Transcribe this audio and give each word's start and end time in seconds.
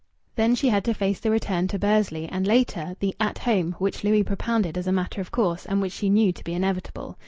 Then 0.35 0.55
she 0.55 0.69
had 0.69 0.83
to 0.85 0.95
face 0.95 1.19
the 1.19 1.29
return 1.29 1.67
to 1.67 1.77
Bursley, 1.77 2.27
and, 2.27 2.47
later, 2.47 2.95
the 2.99 3.13
At 3.19 3.37
Home 3.37 3.73
which 3.73 4.03
Louis 4.03 4.23
propounded 4.23 4.75
as 4.75 4.87
a 4.87 4.91
matter 4.91 5.21
of 5.21 5.29
course, 5.29 5.63
and 5.67 5.79
which 5.79 5.93
she 5.93 6.09
knew 6.09 6.33
to 6.33 6.43
be 6.43 6.55
inevitable. 6.55 7.19